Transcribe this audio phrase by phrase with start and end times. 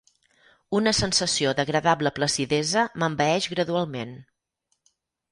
[0.77, 4.15] Una sensació d'agradable placidesa m'envaeix gradualment.